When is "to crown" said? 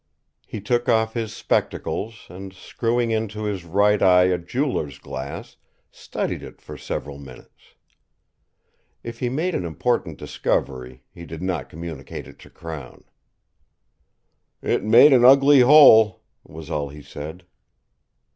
12.39-13.03